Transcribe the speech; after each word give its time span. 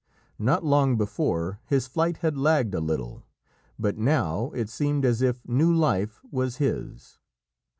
Not 0.39 0.65
long 0.65 0.97
before, 0.97 1.59
his 1.67 1.85
flight 1.85 2.17
had 2.25 2.35
lagged 2.35 2.73
a 2.73 2.79
little, 2.79 3.21
but 3.77 3.99
now 3.99 4.49
it 4.55 4.67
seemed 4.67 5.05
as 5.05 5.21
if 5.21 5.47
new 5.47 5.71
life 5.71 6.19
was 6.31 6.55
his. 6.57 7.19